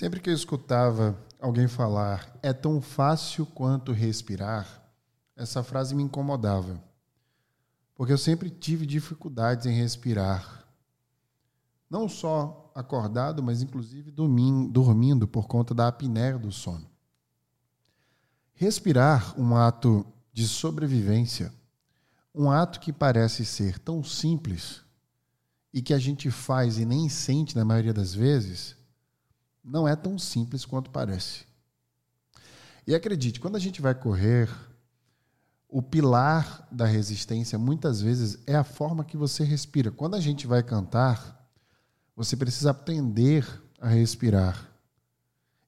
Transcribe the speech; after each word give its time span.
Sempre 0.00 0.18
que 0.18 0.30
eu 0.30 0.34
escutava 0.34 1.14
alguém 1.38 1.68
falar 1.68 2.34
é 2.42 2.54
tão 2.54 2.80
fácil 2.80 3.44
quanto 3.44 3.92
respirar, 3.92 4.82
essa 5.36 5.62
frase 5.62 5.94
me 5.94 6.02
incomodava. 6.02 6.82
Porque 7.94 8.10
eu 8.10 8.16
sempre 8.16 8.48
tive 8.48 8.86
dificuldades 8.86 9.66
em 9.66 9.74
respirar. 9.74 10.66
Não 11.90 12.08
só 12.08 12.72
acordado, 12.74 13.42
mas 13.42 13.60
inclusive 13.60 14.10
dormindo 14.10 15.28
por 15.28 15.46
conta 15.46 15.74
da 15.74 15.88
apneia 15.88 16.38
do 16.38 16.50
sono. 16.50 16.88
Respirar, 18.54 19.38
um 19.38 19.54
ato 19.54 20.06
de 20.32 20.48
sobrevivência, 20.48 21.52
um 22.34 22.50
ato 22.50 22.80
que 22.80 22.90
parece 22.90 23.44
ser 23.44 23.78
tão 23.78 24.02
simples 24.02 24.80
e 25.74 25.82
que 25.82 25.92
a 25.92 25.98
gente 25.98 26.30
faz 26.30 26.78
e 26.78 26.86
nem 26.86 27.06
sente 27.10 27.54
na 27.54 27.66
maioria 27.66 27.92
das 27.92 28.14
vezes, 28.14 28.79
não 29.62 29.86
é 29.86 29.94
tão 29.94 30.18
simples 30.18 30.64
quanto 30.64 30.90
parece. 30.90 31.44
E 32.86 32.94
acredite, 32.94 33.40
quando 33.40 33.56
a 33.56 33.60
gente 33.60 33.80
vai 33.80 33.94
correr, 33.94 34.48
o 35.68 35.80
pilar 35.80 36.66
da 36.70 36.84
resistência 36.84 37.58
muitas 37.58 38.00
vezes 38.00 38.38
é 38.46 38.56
a 38.56 38.64
forma 38.64 39.04
que 39.04 39.16
você 39.16 39.44
respira. 39.44 39.90
Quando 39.90 40.16
a 40.16 40.20
gente 40.20 40.46
vai 40.46 40.62
cantar, 40.62 41.48
você 42.16 42.36
precisa 42.36 42.70
aprender 42.70 43.46
a 43.80 43.88
respirar. 43.88 44.68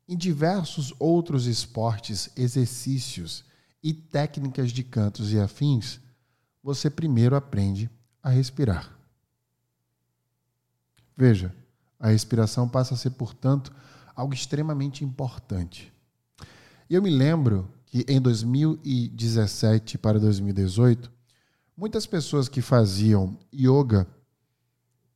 Em 0.08 0.16
diversos 0.16 0.92
outros 0.98 1.46
esportes, 1.46 2.30
exercícios 2.36 3.44
e 3.82 3.94
técnicas 3.94 4.72
de 4.72 4.82
cantos 4.82 5.32
e 5.32 5.38
afins, 5.38 6.00
você 6.62 6.90
primeiro 6.90 7.36
aprende 7.36 7.90
a 8.22 8.30
respirar. 8.30 8.96
Veja, 11.16 11.54
a 12.02 12.08
respiração 12.08 12.68
passa 12.68 12.94
a 12.94 12.96
ser, 12.96 13.10
portanto, 13.10 13.72
algo 14.14 14.34
extremamente 14.34 15.04
importante. 15.04 15.92
E 16.90 16.94
eu 16.94 17.00
me 17.00 17.10
lembro 17.10 17.72
que 17.86 18.04
em 18.08 18.20
2017 18.20 19.96
para 19.98 20.18
2018, 20.18 21.10
muitas 21.76 22.04
pessoas 22.04 22.48
que 22.48 22.60
faziam 22.60 23.38
yoga 23.54 24.06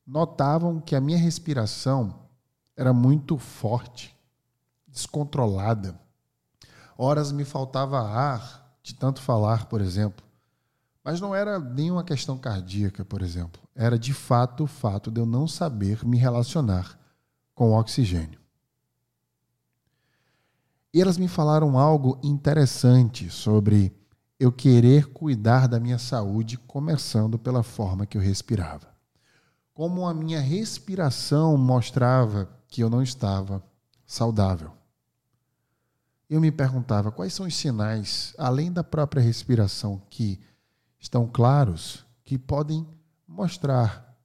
notavam 0.07 0.81
que 0.81 0.95
a 0.95 1.01
minha 1.01 1.19
respiração 1.19 2.29
era 2.77 2.93
muito 2.93 3.37
forte, 3.37 4.15
descontrolada. 4.87 5.99
Horas 6.97 7.33
me 7.33 7.45
faltava 7.45 8.01
ar 8.01 8.79
de 8.83 8.95
tanto 8.95 9.21
falar, 9.21 9.67
por 9.67 9.81
exemplo. 9.81 10.26
Mas 11.07 11.21
não 11.21 11.33
era 11.33 11.61
nenhuma 11.61 12.03
questão 12.03 12.37
cardíaca, 12.37 13.05
por 13.05 13.23
exemplo. 13.23 13.63
Era 13.77 13.97
de 13.97 14.13
fato 14.13 14.65
o 14.65 14.67
fato 14.67 15.09
de 15.09 15.21
eu 15.21 15.25
não 15.25 15.47
saber 15.47 16.05
me 16.05 16.19
relacionar 16.19 16.99
com 17.55 17.71
o 17.71 17.79
oxigênio. 17.79 18.41
E 20.93 21.01
elas 21.01 21.17
me 21.17 21.29
falaram 21.29 21.79
algo 21.79 22.19
interessante 22.25 23.31
sobre 23.31 23.97
eu 24.37 24.51
querer 24.51 25.07
cuidar 25.07 25.69
da 25.69 25.79
minha 25.79 25.97
saúde, 25.97 26.59
começando 26.59 27.39
pela 27.39 27.63
forma 27.63 28.05
que 28.05 28.19
eu 28.19 28.21
respirava. 28.21 28.93
Como 29.73 30.09
a 30.09 30.13
minha 30.13 30.41
respiração 30.41 31.57
mostrava 31.57 32.51
que 32.67 32.83
eu 32.83 32.91
não 32.91 33.01
estava 33.01 33.63
saudável. 34.05 34.73
Eu 36.29 36.41
me 36.41 36.51
perguntava 36.51 37.13
quais 37.13 37.33
são 37.33 37.47
os 37.47 37.55
sinais, 37.55 38.35
além 38.37 38.73
da 38.73 38.83
própria 38.83 39.23
respiração, 39.23 40.03
que 40.11 40.41
estão 41.07 41.27
claros, 41.27 42.05
que 42.25 42.37
podem 42.37 42.87
mostrar 43.27 44.17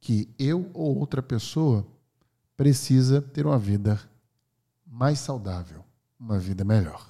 que 0.00 0.28
eu 0.38 0.68
ou 0.74 0.98
outra 0.98 1.22
pessoa 1.22 1.86
precisa 2.56 3.22
ter 3.22 3.46
uma 3.46 3.58
vida 3.58 4.00
mais 4.84 5.20
saudável 5.20 5.84
uma 6.18 6.38
vida 6.38 6.64
melhor. 6.64 7.08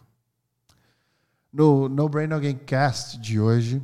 No 1.53 1.89
No 1.89 2.09
Brain 2.09 2.33
Again 2.33 2.59
Cast 2.59 3.19
de 3.19 3.41
hoje, 3.41 3.83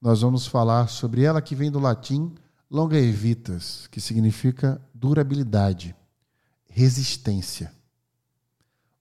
nós 0.00 0.20
vamos 0.20 0.46
falar 0.46 0.88
sobre 0.88 1.22
ela 1.22 1.42
que 1.42 1.56
vem 1.56 1.70
do 1.70 1.80
latim 1.80 2.32
longevitas, 2.70 3.88
que 3.88 4.00
significa 4.00 4.80
durabilidade, 4.94 5.96
resistência. 6.68 7.72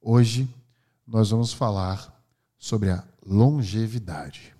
Hoje 0.01 0.49
nós 1.05 1.29
vamos 1.29 1.53
falar 1.53 2.19
sobre 2.57 2.89
a 2.89 3.03
longevidade. 3.23 4.58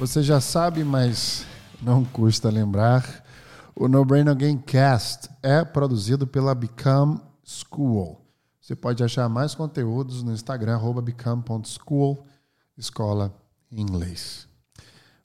Você 0.00 0.22
já 0.22 0.40
sabe, 0.40 0.82
mas 0.82 1.44
não 1.82 2.02
custa 2.06 2.48
lembrar. 2.48 3.22
O 3.76 3.86
No 3.86 4.02
Brain 4.02 4.26
Again 4.28 4.56
Cast 4.56 5.28
é 5.42 5.62
produzido 5.62 6.26
pela 6.26 6.54
Become 6.54 7.20
School. 7.44 8.18
Você 8.58 8.74
pode 8.74 9.04
achar 9.04 9.28
mais 9.28 9.54
conteúdos 9.54 10.22
no 10.22 10.32
Instagram, 10.32 10.80
become.school, 11.02 12.26
escola 12.78 13.38
em 13.70 13.82
inglês. 13.82 14.48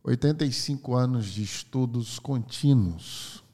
85 0.03 0.94
anos 0.94 1.28
de 1.28 1.42
estudos 1.42 2.19
contínuos. 2.19 3.46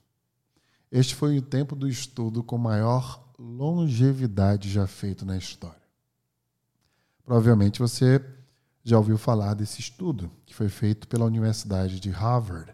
Este 0.92 1.14
foi 1.14 1.38
o 1.38 1.44
tempo 1.44 1.76
do 1.76 1.88
estudo 1.88 2.42
com 2.42 2.58
maior 2.58 3.24
longevidade 3.38 4.72
já 4.72 4.88
feito 4.88 5.24
na 5.24 5.38
história. 5.38 5.84
Provavelmente 7.24 7.80
você 7.80 8.20
já 8.84 8.97
ouviu 8.97 9.18
falar 9.18 9.53
desse 9.53 9.80
estudo 9.80 10.30
que 10.46 10.56
foi 10.56 10.69
feito 10.69 11.08
pela 11.08 11.25
Universidade 11.25 12.00
de 12.00 12.09
Harvard. 12.09 12.74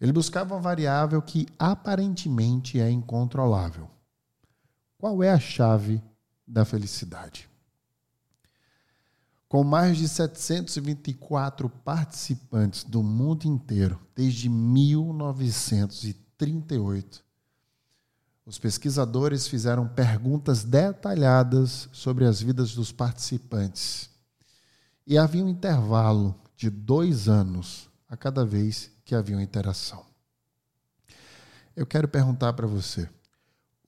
Ele 0.00 0.12
buscava 0.12 0.54
uma 0.54 0.60
variável 0.60 1.20
que 1.20 1.48
aparentemente 1.58 2.80
é 2.80 2.88
incontrolável. 2.90 3.90
Qual 4.96 5.20
é 5.22 5.30
a 5.30 5.40
chave 5.40 6.02
da 6.46 6.64
felicidade? 6.64 7.50
Com 9.48 9.62
mais 9.64 9.96
de 9.96 10.08
724 10.08 11.68
participantes 11.70 12.84
do 12.84 13.02
mundo 13.02 13.46
inteiro 13.46 13.98
desde 14.14 14.48
1938, 14.48 17.24
os 18.44 18.58
pesquisadores 18.58 19.48
fizeram 19.48 19.88
perguntas 19.88 20.64
detalhadas 20.64 21.88
sobre 21.92 22.26
as 22.26 22.42
vidas 22.42 22.74
dos 22.74 22.92
participantes 22.92 24.10
e 25.08 25.16
havia 25.16 25.42
um 25.42 25.48
intervalo 25.48 26.38
de 26.54 26.68
dois 26.68 27.30
anos 27.30 27.88
a 28.06 28.14
cada 28.14 28.44
vez 28.44 28.90
que 29.06 29.14
havia 29.14 29.36
uma 29.36 29.42
interação. 29.42 30.04
Eu 31.74 31.86
quero 31.86 32.06
perguntar 32.06 32.52
para 32.52 32.66
você: 32.66 33.08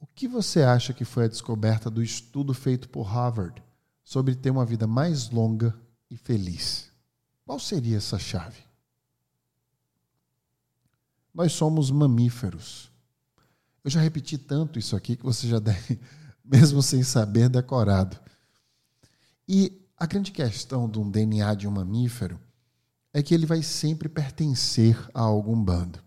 o 0.01 0.07
que 0.07 0.27
você 0.27 0.63
acha 0.63 0.95
que 0.95 1.05
foi 1.05 1.27
a 1.27 1.29
descoberta 1.29 1.91
do 1.91 2.03
estudo 2.03 2.55
feito 2.55 2.89
por 2.89 3.03
Harvard 3.03 3.63
sobre 4.03 4.35
ter 4.35 4.51
uma 4.51 4.65
vida 4.65 4.87
mais 4.87 5.29
longa 5.29 5.79
e 6.11 6.17
feliz? 6.17 6.91
Qual 7.45 7.61
seria 7.61 7.99
essa 7.99 8.19
chave? 8.19 8.63
Nós 11.35 11.53
somos 11.53 11.91
mamíferos. 11.91 12.91
Eu 13.85 13.91
já 13.91 14.01
repeti 14.01 14.39
tanto 14.39 14.79
isso 14.79 14.97
aqui 14.97 15.17
que 15.17 15.23
você 15.23 15.47
já 15.47 15.59
deve, 15.59 16.01
mesmo 16.43 16.83
sem 16.83 17.03
saber, 17.03 17.51
decorado. 17.51 18.19
E 19.47 19.80
a 20.01 20.07
grande 20.07 20.33
questão 20.33 20.91
um 20.97 21.11
DNA 21.11 21.55
de 21.55 21.69
um 21.69 21.71
mamífero 21.71 22.41
é 23.13 23.23
que 23.23 23.35
ele 23.35 23.45
vai 23.45 23.63
sempre 23.63 24.09
pertencer 24.09 24.97
a 25.13 25.21
algum 25.21 25.63
bando. 25.63 25.99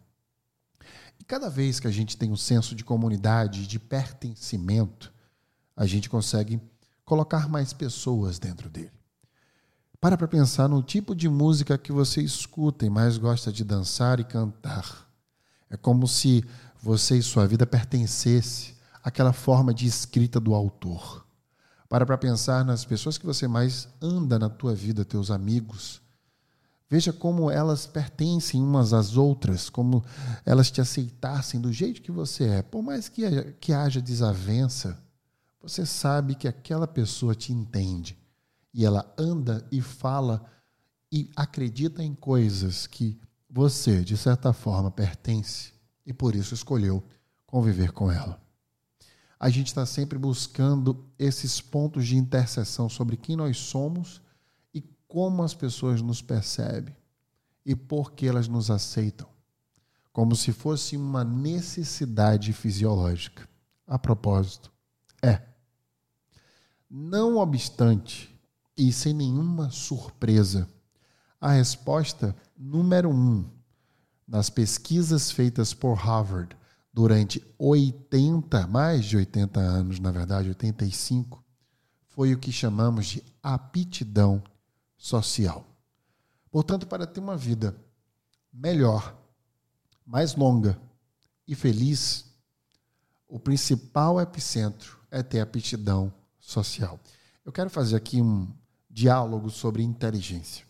E 1.19 1.23
cada 1.23 1.47
vez 1.47 1.79
que 1.79 1.85
a 1.85 1.91
gente 1.91 2.17
tem 2.17 2.31
um 2.31 2.35
senso 2.35 2.73
de 2.73 2.83
comunidade, 2.83 3.67
de 3.67 3.77
pertencimento, 3.77 5.13
a 5.75 5.85
gente 5.85 6.09
consegue 6.09 6.59
colocar 7.05 7.47
mais 7.47 7.71
pessoas 7.71 8.39
dentro 8.39 8.67
dele. 8.67 8.91
Para 10.01 10.17
para 10.17 10.27
pensar 10.27 10.67
no 10.67 10.81
tipo 10.81 11.15
de 11.15 11.29
música 11.29 11.77
que 11.77 11.91
você 11.91 12.19
escuta 12.19 12.87
e 12.87 12.89
mais 12.89 13.19
gosta 13.19 13.51
de 13.51 13.63
dançar 13.63 14.19
e 14.19 14.23
cantar. 14.23 15.07
É 15.69 15.77
como 15.77 16.07
se 16.07 16.43
você 16.81 17.19
e 17.19 17.23
sua 17.23 17.47
vida 17.47 17.65
pertencesse 17.67 18.73
àquela 19.03 19.33
forma 19.33 19.71
de 19.71 19.85
escrita 19.85 20.39
do 20.39 20.55
autor. 20.55 21.23
Para 21.93 22.07
para 22.07 22.17
pensar 22.17 22.65
nas 22.65 22.83
pessoas 22.83 23.19
que 23.19 23.25
você 23.27 23.47
mais 23.47 23.87
anda 24.01 24.39
na 24.39 24.49
tua 24.49 24.73
vida, 24.73 25.05
teus 25.05 25.29
amigos. 25.29 26.01
Veja 26.89 27.13
como 27.13 27.51
elas 27.51 27.85
pertencem 27.85 28.59
umas 28.63 28.93
às 28.93 29.15
outras, 29.15 29.69
como 29.69 30.03
elas 30.43 30.71
te 30.71 30.81
aceitassem 30.81 31.61
do 31.61 31.71
jeito 31.71 32.01
que 32.01 32.11
você 32.11 32.45
é. 32.45 32.61
Por 32.63 32.81
mais 32.81 33.09
que, 33.09 33.21
que 33.59 33.71
haja 33.71 34.01
desavença, 34.01 34.99
você 35.61 35.85
sabe 35.85 36.33
que 36.33 36.47
aquela 36.47 36.87
pessoa 36.87 37.35
te 37.35 37.53
entende. 37.53 38.17
E 38.73 38.83
ela 38.83 39.13
anda 39.15 39.63
e 39.71 39.79
fala 39.79 40.43
e 41.11 41.29
acredita 41.35 42.01
em 42.01 42.15
coisas 42.15 42.87
que 42.87 43.21
você, 43.47 44.03
de 44.03 44.17
certa 44.17 44.51
forma, 44.51 44.89
pertence 44.89 45.71
e 46.03 46.11
por 46.11 46.33
isso 46.33 46.55
escolheu 46.55 47.03
conviver 47.45 47.91
com 47.91 48.11
ela. 48.11 48.41
A 49.39 49.49
gente 49.49 49.67
está 49.67 49.85
sempre 49.85 50.17
buscando 50.17 51.05
esses 51.17 51.59
pontos 51.59 52.07
de 52.07 52.15
interseção 52.15 52.87
sobre 52.87 53.17
quem 53.17 53.35
nós 53.35 53.57
somos 53.57 54.21
e 54.73 54.81
como 55.07 55.43
as 55.43 55.53
pessoas 55.53 56.01
nos 56.01 56.21
percebem 56.21 56.95
e 57.65 57.75
por 57.75 58.13
que 58.13 58.27
elas 58.27 58.47
nos 58.47 58.69
aceitam, 58.69 59.27
como 60.11 60.35
se 60.35 60.51
fosse 60.51 60.95
uma 60.97 61.23
necessidade 61.23 62.53
fisiológica. 62.53 63.47
A 63.85 63.99
propósito, 63.99 64.71
é. 65.21 65.41
Não 66.89 67.37
obstante, 67.37 68.33
e 68.77 68.91
sem 68.93 69.13
nenhuma 69.13 69.69
surpresa, 69.71 70.69
a 71.39 71.51
resposta 71.51 72.35
número 72.57 73.09
um 73.09 73.49
nas 74.27 74.49
pesquisas 74.49 75.29
feitas 75.29 75.73
por 75.73 75.95
Harvard 75.95 76.55
durante 76.93 77.43
80, 77.57 78.67
mais 78.67 79.05
de 79.05 79.17
80 79.17 79.59
anos, 79.59 79.99
na 79.99 80.11
verdade, 80.11 80.49
85, 80.49 81.43
foi 82.07 82.33
o 82.33 82.37
que 82.37 82.51
chamamos 82.51 83.07
de 83.07 83.23
aptidão 83.41 84.43
social. 84.95 85.65
Portanto, 86.51 86.85
para 86.85 87.07
ter 87.07 87.19
uma 87.19 87.35
vida 87.35 87.75
melhor, 88.53 89.17
mais 90.05 90.35
longa 90.35 90.79
e 91.47 91.55
feliz, 91.55 92.25
o 93.27 93.39
principal 93.39 94.21
epicentro 94.21 94.99
é 95.09 95.23
ter 95.23 95.39
aptidão 95.39 96.13
social. 96.39 96.99
Eu 97.43 97.51
quero 97.51 97.71
fazer 97.71 97.95
aqui 97.95 98.21
um 98.21 98.47
diálogo 98.87 99.49
sobre 99.49 99.81
inteligência. 99.81 100.63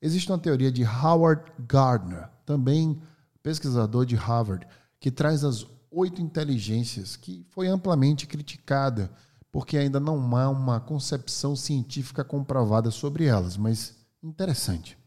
Existe 0.00 0.30
uma 0.30 0.38
teoria 0.38 0.70
de 0.70 0.84
Howard 0.84 1.52
Gardner, 1.66 2.30
também 2.46 3.02
pesquisador 3.42 4.06
de 4.06 4.14
Harvard, 4.14 4.66
que 5.00 5.10
traz 5.10 5.44
as 5.44 5.66
oito 5.90 6.20
inteligências, 6.20 7.16
que 7.16 7.44
foi 7.50 7.68
amplamente 7.68 8.26
criticada, 8.26 9.10
porque 9.50 9.76
ainda 9.76 9.98
não 9.98 10.36
há 10.36 10.48
uma 10.48 10.80
concepção 10.80 11.56
científica 11.56 12.24
comprovada 12.24 12.90
sobre 12.90 13.24
elas, 13.24 13.56
mas 13.56 13.94
interessante. 14.22 14.98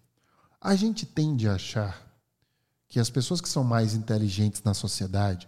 A 0.60 0.76
gente 0.76 1.06
tende 1.06 1.48
a 1.48 1.56
achar 1.56 2.08
que 2.88 3.00
as 3.00 3.10
pessoas 3.10 3.40
que 3.40 3.50
são 3.50 3.64
mais 3.64 3.94
inteligentes 3.94 4.64
na 4.64 4.74
sociedade 4.74 5.48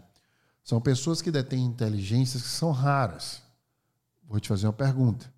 são 0.64 0.80
pessoas 0.80 1.22
que 1.22 1.32
detêm 1.32 1.66
inteligências 1.66 2.42
que 2.42 2.50
são 2.50 2.72
raras. 2.72 3.42
Vou 4.24 4.40
te 4.40 4.48
fazer 4.48 4.66
uma 4.66 4.74
pergunta. 4.74 5.32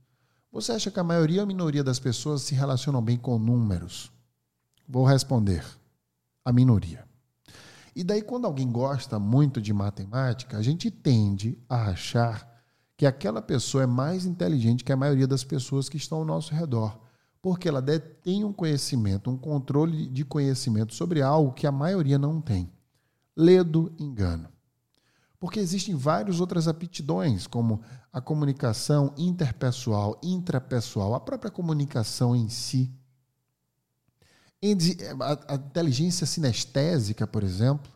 Você 0.52 0.72
acha 0.72 0.92
que 0.92 1.00
a 1.00 1.04
maioria 1.04 1.42
ou 1.42 1.44
a 1.44 1.48
minoria 1.48 1.84
das 1.84 2.00
pessoas 2.00 2.44
se 2.44 2.54
relacionam 2.56 3.02
bem 3.02 3.18
com 3.18 3.40
números? 3.40 4.12
Vou 4.88 5.04
responder: 5.04 5.66
a 6.44 6.54
minoria. 6.54 7.05
E 7.96 8.04
daí, 8.04 8.22
quando 8.22 8.46
alguém 8.46 8.70
gosta 8.70 9.18
muito 9.18 9.62
de 9.62 9.72
matemática, 9.72 10.58
a 10.58 10.62
gente 10.62 10.92
tende 10.92 11.58
a 11.70 11.92
achar 11.92 12.54
que 12.98 13.06
aquela 13.06 13.42
pessoa 13.42 13.84
é 13.84 13.88
mais 13.88 14.26
inteligente 14.26 14.84
que 14.84 14.92
a 14.92 14.98
maioria 14.98 15.28
das 15.28 15.44
pessoas 15.44 15.88
que 15.88 15.96
estão 15.96 16.18
ao 16.18 16.26
nosso 16.26 16.54
redor, 16.54 17.00
porque 17.42 17.70
ela 17.70 17.82
detém 17.82 18.44
um 18.44 18.52
conhecimento, 18.52 19.30
um 19.30 19.38
controle 19.38 20.08
de 20.08 20.26
conhecimento 20.26 20.94
sobre 20.94 21.22
algo 21.22 21.54
que 21.54 21.66
a 21.66 21.72
maioria 21.72 22.18
não 22.18 22.42
tem. 22.42 22.70
Ledo 23.36 23.94
engano. 23.98 24.50
Porque 25.40 25.60
existem 25.60 25.96
várias 25.96 26.40
outras 26.40 26.68
aptidões, 26.68 27.48
como 27.48 27.82
a 28.12 28.20
comunicação 28.20 29.14
interpessoal, 29.18 30.20
intrapessoal, 30.24 31.14
a 31.14 31.20
própria 31.20 31.52
comunicação 31.52 32.36
em 32.36 32.50
si. 32.50 32.92
A 35.48 35.56
inteligência 35.56 36.26
sinestésica, 36.26 37.28
por 37.28 37.44
exemplo, 37.44 37.92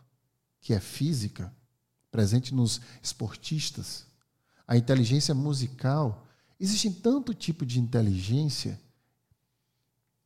que 0.60 0.74
é 0.74 0.80
física, 0.80 1.52
presente 2.10 2.54
nos 2.54 2.80
esportistas, 3.02 4.06
a 4.66 4.76
inteligência 4.76 5.34
musical. 5.34 6.26
Existem 6.58 6.92
tanto 6.92 7.32
tipo 7.32 7.64
de 7.64 7.80
inteligência, 7.80 8.78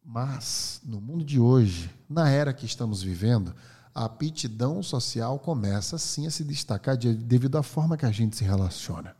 mas 0.05 0.81
no 0.85 1.00
mundo 1.00 1.25
de 1.25 1.38
hoje, 1.38 1.91
na 2.08 2.29
era 2.29 2.52
que 2.52 2.67
estamos 2.67 3.02
vivendo, 3.02 3.55
a 3.94 4.05
aptidão 4.05 4.82
social 4.82 5.38
começa 5.38 5.97
sim 5.97 6.26
a 6.26 6.31
se 6.31 6.43
destacar 6.43 6.97
devido 6.97 7.56
à 7.56 7.62
forma 7.62 7.97
que 7.97 8.05
a 8.05 8.11
gente 8.11 8.37
se 8.37 8.43
relaciona. 8.43 9.17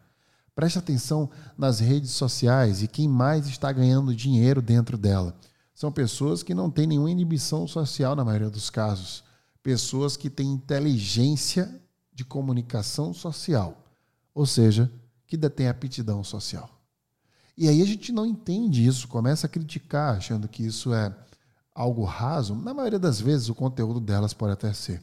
Preste 0.55 0.79
atenção 0.79 1.31
nas 1.57 1.81
redes 1.81 2.11
sociais 2.11 2.83
e 2.83 2.89
quem 2.89 3.09
mais 3.09 3.47
está 3.47 3.71
ganhando 3.73 4.15
dinheiro 4.15 4.61
dentro 4.61 4.99
dela. 4.99 5.37
São 5.75 5.91
pessoas 5.91 6.43
que 6.43 6.55
não 6.55 6.71
têm 6.71 6.87
nenhuma 6.87 7.11
inibição 7.11 7.67
social 7.67 8.15
na 8.15 8.25
maioria 8.25 8.49
dos 8.49 8.71
casos. 8.71 9.25
Pessoas 9.63 10.17
que 10.17 10.31
têm 10.31 10.53
inteligência 10.53 11.83
de 12.13 12.25
comunicação 12.25 13.13
social, 13.13 13.77
ou 14.33 14.47
seja, 14.47 14.91
que 15.27 15.37
detêm 15.37 15.69
aptidão 15.69 16.23
social. 16.23 16.71
E 17.57 17.69
aí 17.69 17.83
a 17.83 17.85
gente 17.85 18.13
não 18.13 18.25
entende 18.25 18.87
isso, 18.87 19.09
começa 19.09 19.47
a 19.47 19.51
criticar, 19.51 20.17
achando 20.17 20.49
que 20.49 20.65
isso 20.65 20.95
é 20.95 21.15
algo 21.75 22.05
raso, 22.05 22.55
na 22.55 22.73
maioria 22.73 22.99
das 22.99 23.21
vezes 23.21 23.49
o 23.49 23.55
conteúdo 23.55 24.01
delas 24.01 24.33
pode 24.33 24.53
até 24.53 24.73
ser. 24.73 25.03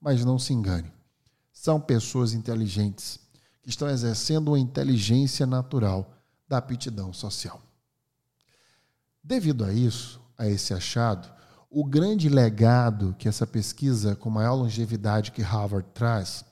Mas 0.00 0.24
não 0.24 0.38
se 0.38 0.52
engane. 0.52 0.92
São 1.52 1.80
pessoas 1.80 2.32
inteligentes 2.32 3.20
que 3.62 3.68
estão 3.68 3.88
exercendo 3.88 4.48
uma 4.48 4.58
inteligência 4.58 5.46
natural 5.46 6.12
da 6.48 6.58
aptidão 6.58 7.12
social. 7.12 7.60
Devido 9.28 9.62
a 9.62 9.70
isso, 9.70 10.18
a 10.38 10.48
esse 10.48 10.72
achado, 10.72 11.28
o 11.68 11.84
grande 11.84 12.30
legado 12.30 13.14
que 13.18 13.28
essa 13.28 13.46
pesquisa 13.46 14.16
com 14.16 14.30
maior 14.30 14.54
longevidade 14.54 15.32
que 15.32 15.42
Harvard 15.42 15.86
traz 15.92 16.46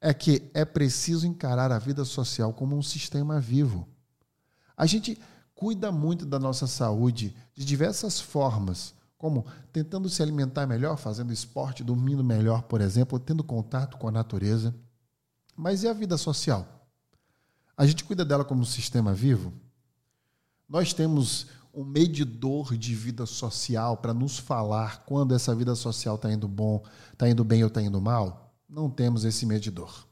é 0.00 0.14
que 0.14 0.48
é 0.54 0.64
preciso 0.64 1.26
encarar 1.26 1.72
a 1.72 1.80
vida 1.80 2.04
social 2.04 2.52
como 2.52 2.76
um 2.76 2.82
sistema 2.82 3.40
vivo. 3.40 3.88
A 4.76 4.86
gente 4.86 5.20
cuida 5.52 5.90
muito 5.90 6.24
da 6.24 6.38
nossa 6.38 6.68
saúde 6.68 7.34
de 7.56 7.64
diversas 7.64 8.20
formas, 8.20 8.94
como 9.18 9.44
tentando 9.72 10.08
se 10.08 10.22
alimentar 10.22 10.64
melhor, 10.64 10.98
fazendo 10.98 11.32
esporte, 11.32 11.82
dormindo 11.82 12.22
melhor, 12.22 12.62
por 12.62 12.80
exemplo, 12.80 13.18
tendo 13.18 13.42
contato 13.42 13.96
com 13.96 14.06
a 14.06 14.12
natureza. 14.12 14.72
Mas 15.56 15.82
e 15.82 15.88
a 15.88 15.92
vida 15.92 16.16
social? 16.16 16.86
A 17.76 17.84
gente 17.84 18.04
cuida 18.04 18.24
dela 18.24 18.44
como 18.44 18.62
um 18.62 18.64
sistema 18.64 19.12
vivo? 19.12 19.52
Nós 20.68 20.92
temos 20.94 21.48
um 21.74 21.84
medidor 21.84 22.76
de 22.76 22.94
vida 22.94 23.24
social 23.24 23.96
para 23.96 24.12
nos 24.12 24.38
falar 24.38 25.04
quando 25.06 25.34
essa 25.34 25.54
vida 25.54 25.74
social 25.74 26.16
está 26.16 26.32
indo 26.32 26.46
bom, 26.46 26.82
está 27.12 27.28
indo 27.28 27.42
bem 27.42 27.62
ou 27.62 27.68
está 27.68 27.80
indo 27.80 28.00
mal? 28.00 28.54
Não 28.68 28.90
temos 28.90 29.24
esse 29.24 29.46
medidor. 29.46 30.06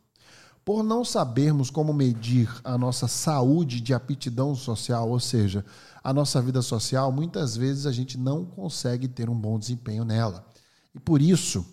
Por 0.65 0.83
não 0.83 1.05
sabermos 1.05 1.71
como 1.71 1.93
medir 1.93 2.51
a 2.63 2.79
nossa 2.79 3.09
saúde 3.09 3.81
de 3.81 3.93
aptidão 3.93 4.55
social, 4.55 5.09
ou 5.09 5.21
seja, 5.21 5.65
a 6.03 6.13
nossa 6.13 6.41
vida 6.41 6.63
social, 6.63 7.11
muitas 7.13 7.57
vezes 7.57 7.87
a 7.87 7.93
gente 7.93 8.17
não 8.17 8.45
consegue 8.45 9.09
ter 9.09 9.29
um 9.29 9.39
bom 9.39 9.59
desempenho 9.59 10.05
nela. 10.05 10.47
E 10.95 11.01
por 11.01 11.21
isso, 11.21 11.65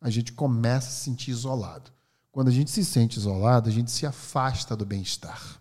a 0.00 0.10
gente 0.10 0.32
começa 0.32 0.88
a 0.88 0.90
se 0.90 1.04
sentir 1.04 1.30
isolado. 1.30 1.90
Quando 2.30 2.48
a 2.48 2.52
gente 2.52 2.70
se 2.70 2.84
sente 2.84 3.18
isolado, 3.18 3.68
a 3.68 3.72
gente 3.72 3.90
se 3.90 4.06
afasta 4.06 4.76
do 4.76 4.86
bem-estar. 4.86 5.60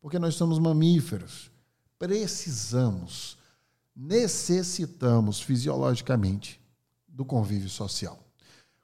Porque 0.00 0.18
nós 0.18 0.34
somos 0.34 0.58
mamíferos. 0.58 1.51
Precisamos, 2.02 3.38
necessitamos 3.94 5.40
fisiologicamente 5.40 6.60
do 7.06 7.24
convívio 7.24 7.68
social. 7.68 8.18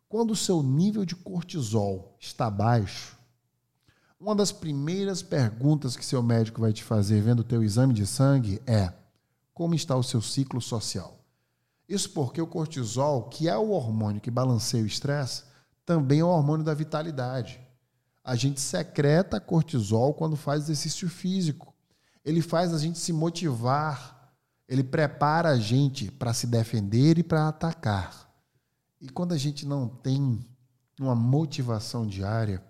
Quando 0.08 0.30
o 0.30 0.36
seu 0.36 0.62
nível 0.62 1.04
de 1.04 1.16
cortisol 1.16 2.16
está 2.20 2.48
baixo, 2.48 3.18
uma 4.20 4.36
das 4.36 4.52
primeiras 4.52 5.20
perguntas 5.20 5.96
que 5.96 6.04
seu 6.04 6.22
médico 6.22 6.60
vai 6.60 6.72
te 6.72 6.84
fazer 6.84 7.20
vendo 7.20 7.40
o 7.40 7.44
teu 7.44 7.60
exame 7.64 7.92
de 7.92 8.06
sangue 8.06 8.62
é: 8.64 8.92
como 9.52 9.74
está 9.74 9.96
o 9.96 10.02
seu 10.04 10.22
ciclo 10.22 10.60
social? 10.60 11.18
Isso 11.88 12.10
porque 12.10 12.40
o 12.40 12.46
cortisol, 12.46 13.24
que 13.24 13.48
é 13.48 13.58
o 13.58 13.70
hormônio 13.70 14.20
que 14.20 14.30
balanceia 14.30 14.84
o 14.84 14.86
estresse, 14.86 15.42
também 15.84 16.20
é 16.20 16.24
o 16.24 16.28
hormônio 16.28 16.64
da 16.64 16.72
vitalidade. 16.72 17.58
A 18.22 18.36
gente 18.36 18.60
secreta 18.60 19.40
cortisol 19.40 20.14
quando 20.14 20.36
faz 20.36 20.62
exercício 20.62 21.08
físico. 21.08 21.74
Ele 22.24 22.42
faz 22.42 22.74
a 22.74 22.78
gente 22.78 22.98
se 22.98 23.12
motivar, 23.12 24.32
ele 24.68 24.84
prepara 24.84 25.50
a 25.50 25.58
gente 25.58 26.10
para 26.10 26.34
se 26.34 26.46
defender 26.46 27.18
e 27.18 27.22
para 27.22 27.48
atacar. 27.48 28.28
E 29.00 29.08
quando 29.08 29.32
a 29.32 29.38
gente 29.38 29.64
não 29.64 29.88
tem 29.88 30.44
uma 31.00 31.14
motivação 31.14 32.06
diária, 32.06 32.62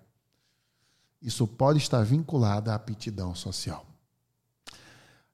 isso 1.21 1.45
pode 1.47 1.79
estar 1.79 2.03
vinculado 2.03 2.71
à 2.71 2.75
aptidão 2.75 3.35
social. 3.35 3.85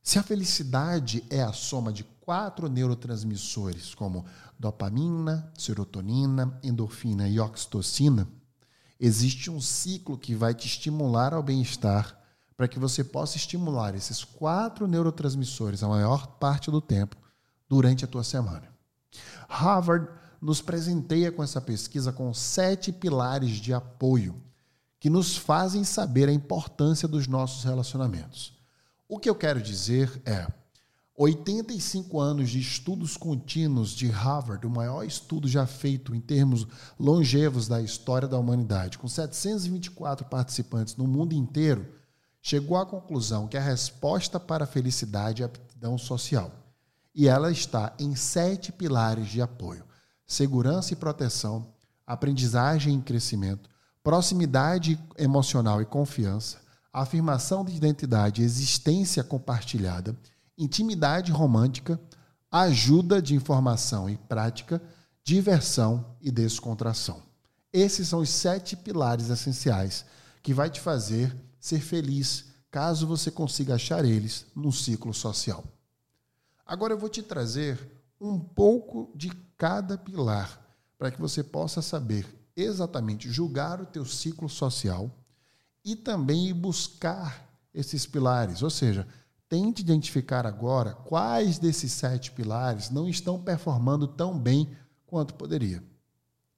Se 0.02 0.20
a 0.20 0.24
felicidade 0.24 1.24
é 1.30 1.42
a 1.42 1.52
soma 1.52 1.92
de 1.92 2.04
quatro 2.22 2.70
neurotransmissores, 2.70 3.94
como 3.94 4.26
dopamina, 4.58 5.52
serotonina, 5.58 6.60
endorfina 6.64 7.28
e 7.28 7.40
oxitocina, 7.40 8.28
existe 9.00 9.52
um 9.52 9.60
ciclo 9.60 10.18
que 10.18 10.36
vai 10.36 10.54
te 10.54 10.68
estimular 10.68 11.34
ao 11.34 11.44
bem-estar 11.44 12.20
para 12.56 12.68
que 12.68 12.80
você 12.80 13.04
possa 13.04 13.38
estimular 13.38 13.96
esses 13.96 14.24
quatro 14.24 14.88
neurotransmissores 14.88 15.84
a 15.84 15.88
maior 15.88 16.28
parte 16.28 16.72
do 16.72 16.82
tempo 16.82 17.16
durante 17.68 18.06
a 18.06 18.08
tua 18.08 18.24
semana. 18.24 18.70
Harvard 19.48 20.10
nos 20.42 20.62
presenteia 20.62 21.32
com 21.32 21.44
essa 21.44 21.60
pesquisa 21.60 22.12
com 22.12 22.34
sete 22.34 22.92
pilares 22.92 23.52
de 23.52 23.74
apoio 23.74 24.42
que 25.00 25.10
nos 25.10 25.38
fazem 25.38 25.84
saber 25.84 26.30
a 26.30 26.34
importância 26.34 27.08
dos 27.08 27.28
nossos 27.28 27.64
relacionamentos. 27.64 28.54
O 29.08 29.20
que 29.20 29.30
eu 29.30 29.36
quero 29.36 29.62
dizer 29.62 30.22
é 30.26 30.48
85 31.18 32.20
anos 32.20 32.50
de 32.50 32.60
estudos 32.60 33.16
contínuos 33.16 33.92
de 33.92 34.10
Harvard, 34.10 34.68
o 34.68 34.70
maior 34.70 35.04
estudo 35.06 35.48
já 35.48 35.66
feito 35.66 36.14
em 36.14 36.20
termos 36.20 36.68
longevos 37.00 37.68
da 37.68 37.82
história 37.82 38.28
da 38.28 38.38
humanidade, 38.38 38.98
com 38.98 39.08
724 39.08 40.26
participantes 40.26 40.98
no 40.98 41.08
mundo 41.08 41.34
inteiro, 41.34 41.88
chegou 42.48 42.78
à 42.78 42.86
conclusão 42.86 43.48
que 43.48 43.58
a 43.58 43.62
resposta 43.62 44.40
para 44.40 44.66
a 44.66 44.68
felicidade 44.68 45.42
é 45.42 45.46
a 45.46 45.48
aptidão 45.48 45.98
social. 45.98 46.52
E 47.16 47.28
ela 47.28 47.52
está 47.52 47.92
em 47.98 48.16
sete 48.16 48.72
pilares 48.72 49.30
de 49.30 49.42
apoio: 49.42 49.84
segurança 50.28 50.94
e 50.94 50.96
proteção, 50.96 51.74
aprendizagem 52.06 53.00
e 53.00 53.02
crescimento, 53.02 53.68
proximidade 54.04 55.00
emocional 55.18 55.82
e 55.82 55.86
confiança, 55.86 56.60
afirmação 56.94 57.66
de 57.66 57.76
identidade 57.76 58.44
e 58.44 58.46
existência 58.46 59.24
compartilhada 59.24 60.16
intimidade 60.58 61.34
romântica, 61.34 62.00
ajuda 62.50 63.22
de 63.22 63.36
informação 63.36 64.10
e 64.10 64.16
prática, 64.16 64.82
diversão 65.24 66.16
e 66.22 66.32
descontração. 66.32 67.22
Esses 67.74 68.08
são 68.08 68.20
os 68.20 68.30
sete 68.30 68.78
pilares 68.78 69.30
essenciais 69.30 70.06
que 70.42 70.54
vai 70.54 70.70
te 70.70 70.80
fazer 70.80 71.36
ser 71.66 71.80
feliz 71.80 72.46
caso 72.70 73.08
você 73.08 73.32
consiga 73.32 73.76
achar 73.76 74.04
eles 74.06 74.46
no 74.56 74.72
ciclo 74.72 75.14
social. 75.14 75.64
Agora 76.66 76.94
eu 76.94 76.98
vou 76.98 77.10
te 77.10 77.24
trazer 77.24 77.80
um 78.20 78.40
pouco 78.40 79.12
de 79.16 79.30
cada 79.58 79.98
pilar 79.98 80.60
para 80.98 81.12
que 81.12 81.20
você 81.22 81.44
possa 81.44 81.82
saber 81.82 82.26
exatamente 82.56 83.30
julgar 83.30 83.82
o 83.82 83.86
teu 83.86 84.06
ciclo 84.06 84.50
social 84.50 85.10
e 85.84 85.96
também 85.96 86.54
buscar 86.54 87.48
esses 87.74 88.06
pilares, 88.06 88.62
ou 88.62 88.70
seja, 88.70 89.08
Tente 89.48 89.82
identificar 89.82 90.46
agora 90.48 90.94
quais 90.94 91.60
desses 91.60 91.92
sete 91.92 92.32
pilares 92.32 92.90
não 92.90 93.08
estão 93.08 93.40
performando 93.40 94.08
tão 94.08 94.38
bem 94.38 94.76
quanto 95.06 95.36
poderia. 95.36 95.84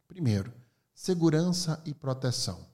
Primeiro, 0.07 0.53
segurança 0.95 1.81
e 1.85 1.93
proteção. 1.93 2.65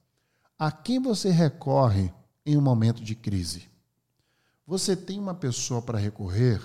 A 0.58 0.72
quem 0.72 1.02
você 1.02 1.32
recorre 1.32 2.14
em 2.46 2.58
um 2.58 2.62
momento 2.62 3.04
de 3.04 3.16
crise? 3.16 3.70
Você 4.66 4.96
tem 4.96 5.20
uma 5.20 5.34
pessoa 5.34 5.82
para 5.82 6.00
recorrer? 6.00 6.62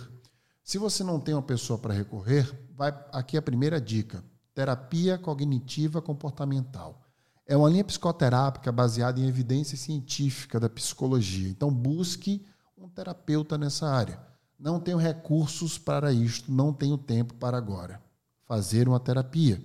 Se 0.62 0.78
você 0.78 1.02
não 1.02 1.18
tem 1.18 1.35
uma 1.35 1.42
pessoa 1.42 1.78
para 1.78 1.94
recorrer, 1.94 2.50
vai 2.76 2.88
aqui 3.12 3.37
a 3.37 3.42
primeira 3.42 3.80
dica: 3.80 4.23
terapia 4.54 5.18
cognitiva 5.18 6.00
comportamental. 6.00 7.02
É 7.47 7.56
uma 7.56 7.70
linha 7.70 7.85
psicoterápica 7.85 8.70
baseada 8.70 9.18
em 9.18 9.26
evidência 9.26 9.76
científica 9.76 10.61
da 10.61 10.68
psicologia. 10.68 11.49
Então 11.49 11.73
busque 11.73 12.44
um 12.76 12.88
terapeuta 12.88 13.56
nessa 13.56 13.88
área. 13.88 14.20
Não 14.58 14.78
tenho 14.78 14.99
recursos 14.99 15.78
para 15.78 16.12
isto, 16.12 16.52
não 16.52 16.73
tenho 16.73 16.99
tempo 16.99 17.35
para 17.35 17.56
agora. 17.56 18.02
Fazer 18.44 18.88
uma 18.88 19.00
terapia. 19.00 19.64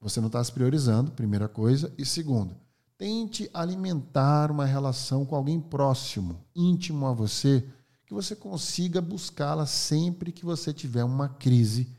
Você 0.00 0.20
não 0.20 0.26
está 0.26 0.42
se 0.42 0.50
priorizando, 0.50 1.12
primeira 1.12 1.48
coisa. 1.48 1.92
E 1.96 2.04
segundo, 2.04 2.56
tente 3.02 3.50
alimentar 3.52 4.48
uma 4.48 4.64
relação 4.64 5.26
com 5.26 5.34
alguém 5.34 5.60
próximo, 5.60 6.40
íntimo 6.54 7.04
a 7.04 7.12
você, 7.12 7.68
que 8.06 8.14
você 8.14 8.36
consiga 8.36 9.00
buscá-la 9.00 9.66
sempre 9.66 10.30
que 10.30 10.44
você 10.44 10.72
tiver 10.72 11.02
uma 11.02 11.28
crise 11.28 11.90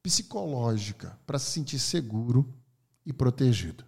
psicológica, 0.00 1.18
para 1.26 1.40
se 1.40 1.50
sentir 1.50 1.80
seguro 1.80 2.54
e 3.04 3.12
protegido. 3.12 3.84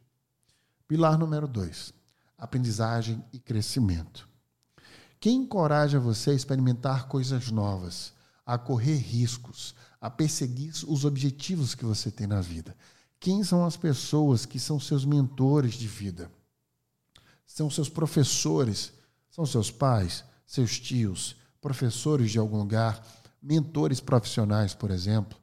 Pilar 0.89 1.17
número 1.17 1.47
dois: 1.47 1.95
aprendizagem 2.37 3.25
e 3.33 3.39
crescimento. 3.39 4.29
Quem 5.21 5.43
encoraja 5.43 6.01
você 6.01 6.31
a 6.31 6.35
experimentar 6.35 7.07
coisas 7.07 7.49
novas, 7.49 8.13
a 8.45 8.59
correr 8.59 8.97
riscos, 8.97 9.73
a 10.01 10.11
perseguir 10.11 10.73
os 10.89 11.05
objetivos 11.05 11.77
que 11.77 11.85
você 11.85 12.11
tem 12.11 12.27
na 12.27 12.41
vida? 12.41 12.77
Quem 13.21 13.45
são 13.45 13.65
as 13.65 13.77
pessoas 13.77 14.45
que 14.45 14.59
são 14.59 14.81
seus 14.81 15.05
mentores 15.05 15.75
de 15.75 15.87
vida? 15.87 16.29
São 17.47 17.71
seus 17.71 17.89
professores? 17.89 18.93
São 19.31 19.47
seus 19.47 19.71
pais, 19.71 20.25
seus 20.47 20.79
tios, 20.79 21.37
professores 21.61 22.31
de 22.31 22.39
algum 22.39 22.59
lugar, 22.59 23.03
mentores 23.43 24.01
profissionais, 24.01 24.75
por 24.75 24.91
exemplo? 24.91 25.39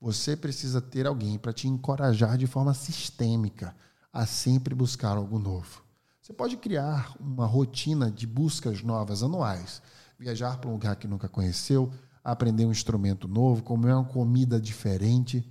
Você 0.00 0.36
precisa 0.36 0.80
ter 0.80 1.06
alguém 1.06 1.38
para 1.38 1.52
te 1.52 1.66
encorajar 1.66 2.38
de 2.38 2.46
forma 2.46 2.72
sistêmica 2.72 3.74
a 4.12 4.24
sempre 4.26 4.74
buscar 4.74 5.16
algo 5.16 5.38
novo. 5.38 5.82
Você 6.20 6.32
pode 6.32 6.56
criar 6.56 7.14
uma 7.18 7.46
rotina 7.46 8.10
de 8.10 8.26
buscas 8.26 8.82
novas 8.82 9.22
anuais. 9.22 9.82
Viajar 10.18 10.58
para 10.58 10.68
um 10.68 10.74
lugar 10.74 10.96
que 10.96 11.08
nunca 11.08 11.28
conheceu, 11.28 11.90
aprender 12.22 12.66
um 12.66 12.70
instrumento 12.70 13.26
novo, 13.26 13.62
comer 13.62 13.92
uma 13.92 14.04
comida 14.04 14.60
diferente. 14.60 15.48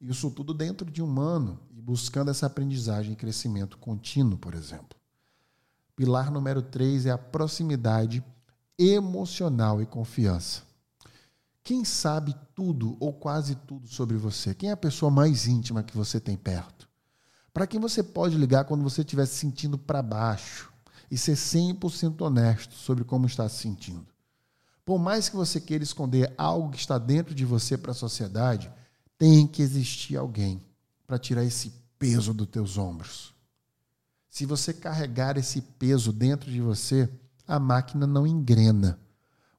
Isso 0.00 0.30
tudo 0.30 0.54
dentro 0.54 0.90
de 0.90 1.02
um 1.02 1.20
ano 1.20 1.58
e 1.70 1.80
buscando 1.80 2.30
essa 2.30 2.46
aprendizagem 2.46 3.14
e 3.14 3.16
crescimento 3.16 3.78
contínuo, 3.78 4.38
por 4.38 4.54
exemplo. 4.54 4.96
Pilar 5.96 6.30
número 6.30 6.60
três 6.60 7.06
é 7.06 7.10
a 7.10 7.16
proximidade 7.16 8.22
emocional 8.78 9.80
e 9.80 9.86
confiança. 9.86 10.62
Quem 11.64 11.86
sabe 11.86 12.36
tudo 12.54 12.98
ou 13.00 13.14
quase 13.14 13.54
tudo 13.54 13.88
sobre 13.88 14.18
você? 14.18 14.54
Quem 14.54 14.68
é 14.68 14.72
a 14.72 14.76
pessoa 14.76 15.10
mais 15.10 15.46
íntima 15.46 15.82
que 15.82 15.96
você 15.96 16.20
tem 16.20 16.36
perto? 16.36 16.86
Para 17.52 17.66
quem 17.66 17.80
você 17.80 18.02
pode 18.02 18.36
ligar 18.36 18.66
quando 18.66 18.84
você 18.84 19.00
estiver 19.00 19.24
se 19.24 19.36
sentindo 19.36 19.78
para 19.78 20.02
baixo 20.02 20.70
e 21.10 21.16
ser 21.16 21.32
100% 21.34 22.20
honesto 22.20 22.74
sobre 22.74 23.02
como 23.02 23.26
está 23.26 23.48
se 23.48 23.62
sentindo. 23.62 24.06
Por 24.84 24.98
mais 24.98 25.30
que 25.30 25.36
você 25.36 25.58
queira 25.60 25.82
esconder 25.82 26.32
algo 26.36 26.70
que 26.70 26.78
está 26.78 26.98
dentro 26.98 27.34
de 27.34 27.44
você 27.44 27.78
para 27.78 27.92
a 27.92 27.94
sociedade, 27.94 28.70
tem 29.16 29.46
que 29.46 29.62
existir 29.62 30.16
alguém 30.16 30.62
para 31.06 31.18
tirar 31.18 31.42
esse 31.42 31.72
peso 31.98 32.34
dos 32.34 32.48
teus 32.48 32.76
ombros. 32.76 33.34
Se 34.36 34.44
você 34.44 34.74
carregar 34.74 35.38
esse 35.38 35.62
peso 35.62 36.12
dentro 36.12 36.50
de 36.50 36.60
você, 36.60 37.08
a 37.48 37.58
máquina 37.58 38.06
não 38.06 38.26
engrena. 38.26 39.00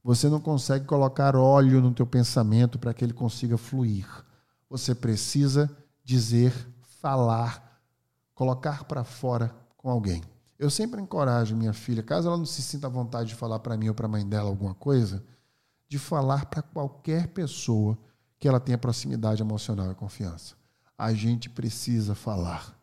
Você 0.03 0.29
não 0.29 0.39
consegue 0.39 0.85
colocar 0.85 1.35
óleo 1.35 1.81
no 1.81 1.91
teu 1.91 2.05
pensamento 2.05 2.77
para 2.77 2.93
que 2.93 3.03
ele 3.03 3.11
consiga 3.11 3.57
fluir. 3.57 4.05
Você 4.69 4.93
precisa 4.93 5.75
dizer, 6.03 6.53
falar 7.01 7.81
colocar 8.35 8.83
para 8.83 9.03
fora 9.03 9.51
com 9.75 9.89
alguém. 9.89 10.21
Eu 10.59 10.69
sempre 10.69 11.01
encorajo 11.01 11.55
minha 11.55 11.73
filha, 11.73 12.03
caso 12.03 12.27
ela 12.27 12.37
não 12.37 12.45
se 12.45 12.61
sinta 12.61 12.85
à 12.85 12.89
vontade 12.91 13.29
de 13.29 13.35
falar 13.35 13.57
para 13.57 13.75
mim 13.75 13.87
ou 13.87 13.95
para 13.95 14.05
a 14.05 14.09
mãe 14.09 14.29
dela 14.29 14.47
alguma 14.47 14.75
coisa, 14.75 15.23
de 15.89 15.97
falar 15.97 16.45
para 16.45 16.61
qualquer 16.61 17.29
pessoa 17.29 17.97
que 18.37 18.47
ela 18.47 18.59
tenha 18.59 18.77
proximidade 18.77 19.41
emocional 19.41 19.91
e 19.91 19.95
confiança. 19.95 20.53
A 20.95 21.11
gente 21.15 21.49
precisa 21.49 22.13
falar. 22.13 22.76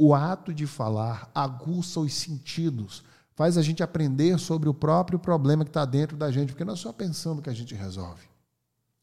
O 0.00 0.14
ato 0.14 0.54
de 0.54 0.64
falar 0.64 1.28
aguça 1.34 1.98
os 1.98 2.14
sentidos, 2.14 3.02
faz 3.34 3.58
a 3.58 3.62
gente 3.62 3.82
aprender 3.82 4.38
sobre 4.38 4.68
o 4.68 4.74
próprio 4.74 5.18
problema 5.18 5.64
que 5.64 5.70
está 5.70 5.84
dentro 5.84 6.16
da 6.16 6.30
gente, 6.30 6.52
porque 6.52 6.64
não 6.64 6.74
é 6.74 6.76
só 6.76 6.92
pensando 6.92 7.42
que 7.42 7.50
a 7.50 7.52
gente 7.52 7.74
resolve. 7.74 8.28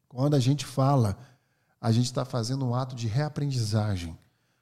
Quando 0.08 0.36
a 0.36 0.40
gente 0.40 0.66
fala, 0.66 1.18
a 1.82 1.92
gente 1.92 2.06
está 2.06 2.24
fazendo 2.24 2.66
um 2.66 2.74
ato 2.74 2.96
de 2.96 3.08
reaprendizagem 3.08 4.18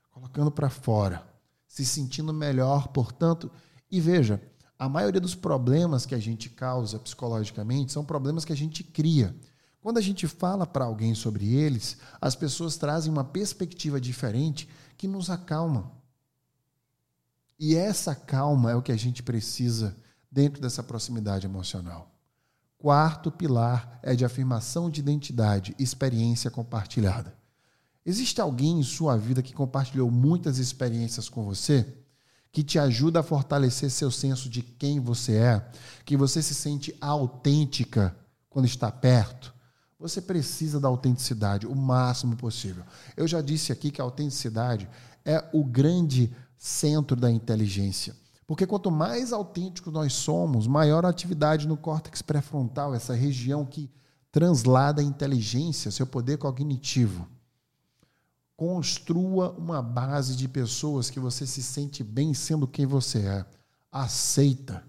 colocando 0.10 0.50
para 0.50 0.72
fora, 0.72 1.24
se 1.68 1.86
sentindo 1.86 2.34
melhor, 2.34 2.88
portanto. 2.88 3.52
E 3.92 4.02
veja, 4.02 4.42
a 4.80 4.90
maioria 4.90 5.22
dos 5.22 5.36
problemas 5.36 6.04
que 6.04 6.16
a 6.16 6.20
gente 6.20 6.50
causa 6.50 6.98
psicologicamente 6.98 7.92
são 7.92 8.04
problemas 8.04 8.44
que 8.44 8.54
a 8.54 8.58
gente 8.58 8.84
cria. 8.84 9.36
Quando 9.80 10.00
a 10.00 10.02
gente 10.02 10.28
fala 10.28 10.66
para 10.66 10.86
alguém 10.86 11.14
sobre 11.14 11.54
eles, 11.54 11.96
as 12.20 12.36
pessoas 12.36 12.76
trazem 12.76 13.12
uma 13.12 13.24
perspectiva 13.24 14.02
diferente 14.02 14.68
que 14.98 15.08
nos 15.08 15.30
acalma. 15.30 16.02
E 17.66 17.78
essa 17.78 18.14
calma 18.14 18.72
é 18.72 18.76
o 18.76 18.82
que 18.82 18.92
a 18.92 18.98
gente 18.98 19.24
precisa 19.24 19.96
dentro 20.30 20.62
dessa 20.62 20.84
proximidade 20.84 21.48
emocional. 21.48 22.14
Quarto 22.78 23.32
pilar 23.32 24.02
é 24.04 24.14
de 24.14 24.26
afirmação 24.26 24.90
de 24.90 25.00
identidade, 25.00 25.74
experiência 25.80 26.52
compartilhada. 26.52 27.34
Existe 28.06 28.42
alguém 28.42 28.82
em 28.82 28.84
sua 28.84 29.16
vida 29.16 29.42
que 29.42 29.54
compartilhou 29.54 30.12
muitas 30.12 30.58
experiências 30.58 31.30
com 31.30 31.46
você? 31.46 31.88
Que 32.52 32.66
te 32.66 32.78
ajuda 32.78 33.22
a 33.22 33.24
fortalecer 33.24 33.90
seu 33.90 34.12
senso 34.12 34.50
de 34.50 34.62
quem 34.62 35.00
você 35.00 35.38
é? 35.38 35.66
Que 36.04 36.18
você 36.18 36.44
se 36.44 36.54
sente 36.54 36.94
autêntica 37.00 38.14
quando 38.50 38.66
está 38.66 38.92
perto? 38.92 39.54
Você 39.98 40.22
precisa 40.22 40.82
da 40.82 40.90
autenticidade 40.90 41.66
o 41.66 41.74
máximo 41.74 42.36
possível. 42.36 42.84
Eu 43.16 43.26
já 43.26 43.40
disse 43.40 43.72
aqui 43.72 43.90
que 43.90 44.02
a 44.02 44.04
autenticidade 44.04 44.86
é 45.24 45.50
o 45.54 45.64
grande 45.64 46.36
centro 46.64 47.14
da 47.14 47.30
inteligência. 47.30 48.16
Porque 48.48 48.66
quanto 48.66 48.90
mais 48.90 49.34
autênticos 49.34 49.92
nós 49.92 50.14
somos, 50.14 50.66
maior 50.66 51.06
a 51.06 51.10
atividade 51.10 51.68
no 51.68 51.76
córtex 51.76 52.22
pré-frontal, 52.22 52.96
essa 52.96 53.14
região 53.14 53.66
que 53.66 53.92
translada 54.32 55.02
a 55.02 55.04
inteligência, 55.04 55.92
seu 55.92 56.08
poder 56.08 56.38
cognitivo. 56.38 57.28
Construa 58.56 59.52
uma 59.52 59.82
base 59.82 60.38
de 60.38 60.48
pessoas 60.48 61.10
que 61.10 61.20
você 61.20 61.46
se 61.46 61.62
sente 61.62 62.02
bem 62.02 62.34
sendo 62.34 62.66
quem 62.66 62.86
você 62.86 63.20
é. 63.20 63.46
Aceita. 63.92 64.86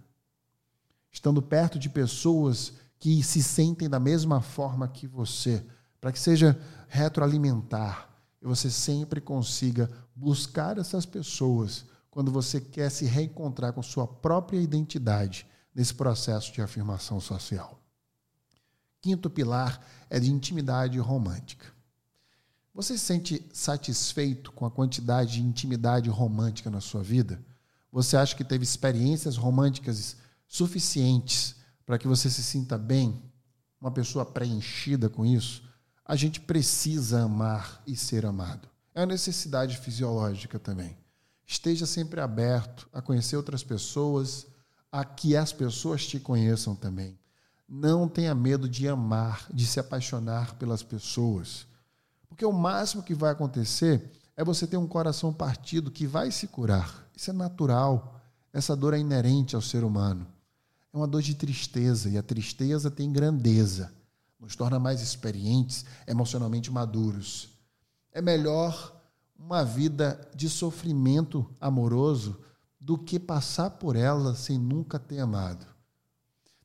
Estando 1.10 1.42
perto 1.42 1.76
de 1.76 1.88
pessoas 1.88 2.74
que 3.00 3.20
se 3.20 3.42
sentem 3.42 3.90
da 3.90 3.98
mesma 3.98 4.40
forma 4.40 4.86
que 4.86 5.08
você, 5.08 5.64
para 6.00 6.12
que 6.12 6.20
seja 6.20 6.56
retroalimentar 6.86 8.13
e 8.44 8.46
você 8.46 8.70
sempre 8.70 9.22
consiga 9.22 9.90
buscar 10.14 10.76
essas 10.76 11.06
pessoas 11.06 11.86
quando 12.10 12.30
você 12.30 12.60
quer 12.60 12.90
se 12.90 13.06
reencontrar 13.06 13.72
com 13.72 13.82
sua 13.82 14.06
própria 14.06 14.60
identidade 14.60 15.46
nesse 15.74 15.94
processo 15.94 16.52
de 16.52 16.60
afirmação 16.60 17.18
social. 17.18 17.80
Quinto 19.00 19.30
pilar 19.30 19.80
é 20.10 20.20
de 20.20 20.30
intimidade 20.30 20.98
romântica. 20.98 21.72
Você 22.74 22.98
se 22.98 23.04
sente 23.06 23.48
satisfeito 23.50 24.52
com 24.52 24.66
a 24.66 24.70
quantidade 24.70 25.32
de 25.34 25.42
intimidade 25.42 26.10
romântica 26.10 26.68
na 26.68 26.82
sua 26.82 27.02
vida? 27.02 27.42
Você 27.90 28.14
acha 28.14 28.36
que 28.36 28.44
teve 28.44 28.62
experiências 28.62 29.38
românticas 29.38 30.16
suficientes 30.46 31.56
para 31.86 31.98
que 31.98 32.06
você 32.06 32.28
se 32.28 32.42
sinta 32.42 32.76
bem? 32.76 33.22
Uma 33.80 33.90
pessoa 33.90 34.26
preenchida 34.26 35.08
com 35.08 35.24
isso? 35.24 35.62
A 36.04 36.16
gente 36.16 36.40
precisa 36.40 37.22
amar 37.22 37.82
e 37.86 37.96
ser 37.96 38.26
amado. 38.26 38.68
É 38.94 39.00
uma 39.00 39.06
necessidade 39.06 39.78
fisiológica 39.78 40.58
também. 40.58 40.96
Esteja 41.46 41.86
sempre 41.86 42.20
aberto 42.20 42.88
a 42.92 43.00
conhecer 43.00 43.36
outras 43.36 43.64
pessoas, 43.64 44.46
a 44.92 45.04
que 45.04 45.36
as 45.36 45.52
pessoas 45.52 46.06
te 46.06 46.20
conheçam 46.20 46.74
também. 46.76 47.18
Não 47.68 48.06
tenha 48.06 48.34
medo 48.34 48.68
de 48.68 48.86
amar, 48.86 49.46
de 49.52 49.66
se 49.66 49.80
apaixonar 49.80 50.54
pelas 50.56 50.82
pessoas. 50.82 51.66
Porque 52.28 52.44
o 52.44 52.52
máximo 52.52 53.02
que 53.02 53.14
vai 53.14 53.32
acontecer 53.32 54.12
é 54.36 54.44
você 54.44 54.66
ter 54.66 54.76
um 54.76 54.86
coração 54.86 55.32
partido 55.32 55.90
que 55.90 56.06
vai 56.06 56.30
se 56.30 56.46
curar. 56.46 57.08
Isso 57.16 57.30
é 57.30 57.32
natural. 57.32 58.20
Essa 58.52 58.76
dor 58.76 58.94
é 58.94 58.98
inerente 58.98 59.56
ao 59.56 59.62
ser 59.62 59.84
humano. 59.84 60.26
É 60.92 60.96
uma 60.96 61.08
dor 61.08 61.22
de 61.22 61.34
tristeza 61.34 62.08
e 62.08 62.18
a 62.18 62.22
tristeza 62.22 62.90
tem 62.90 63.12
grandeza. 63.12 63.92
Nos 64.44 64.54
torna 64.54 64.78
mais 64.78 65.00
experientes, 65.00 65.86
emocionalmente 66.06 66.70
maduros. 66.70 67.48
É 68.12 68.20
melhor 68.20 68.94
uma 69.38 69.64
vida 69.64 70.20
de 70.36 70.50
sofrimento 70.50 71.50
amoroso 71.58 72.38
do 72.78 72.98
que 72.98 73.18
passar 73.18 73.70
por 73.70 73.96
ela 73.96 74.34
sem 74.34 74.58
nunca 74.58 74.98
ter 74.98 75.18
amado. 75.18 75.66